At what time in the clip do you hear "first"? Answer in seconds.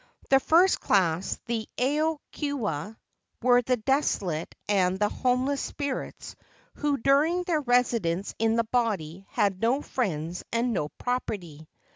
0.39-0.79